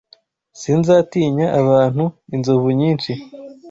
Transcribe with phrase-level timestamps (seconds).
[0.59, 2.03] Sinzatinya abantu
[2.35, 3.11] inzovu nyinshi